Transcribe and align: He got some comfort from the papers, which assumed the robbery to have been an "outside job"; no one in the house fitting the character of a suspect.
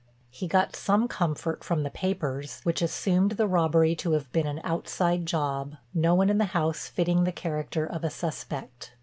He 0.31 0.47
got 0.47 0.75
some 0.75 1.07
comfort 1.07 1.63
from 1.63 1.83
the 1.83 1.91
papers, 1.91 2.59
which 2.63 2.81
assumed 2.81 3.33
the 3.33 3.45
robbery 3.45 3.95
to 3.97 4.13
have 4.13 4.31
been 4.31 4.47
an 4.47 4.59
"outside 4.63 5.27
job"; 5.27 5.75
no 5.93 6.15
one 6.15 6.31
in 6.31 6.39
the 6.39 6.45
house 6.57 6.87
fitting 6.87 7.23
the 7.23 7.31
character 7.31 7.85
of 7.85 8.03
a 8.03 8.09
suspect. 8.09 8.93